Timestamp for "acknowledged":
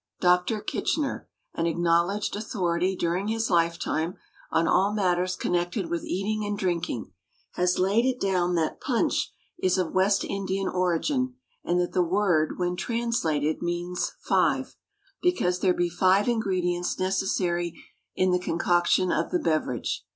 1.67-2.35